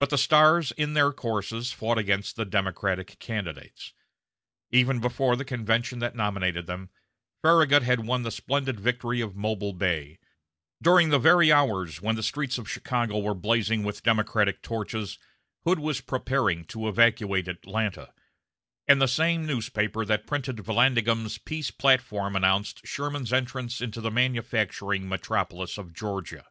[0.00, 3.94] But the stars in their courses fought against the Democratic candidates.
[4.70, 6.90] Even before the convention that nominated them,
[7.40, 10.18] Farragut had won the splendid victory of Mobile Bay;
[10.82, 15.18] during the very hours when the streets of Chicago were blazing with Democratic torches,
[15.64, 18.12] Hood was preparing to evacuate Atlanta;
[18.86, 25.08] and the same newspaper that printed Vallandigham's peace platform announced Sherman's entrance into the manufacturing
[25.08, 26.44] metropolis of Georgia.